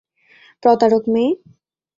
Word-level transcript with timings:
প্রতারক 0.63 1.03
মেয়ে! 1.13 1.31